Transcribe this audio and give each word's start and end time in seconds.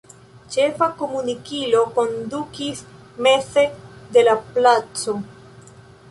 Ĉefa 0.53 0.85
komunikilo 1.01 1.81
kondukis 1.97 2.81
meze 3.27 3.65
de 4.17 4.23
la 4.29 4.35
placo. 4.55 5.15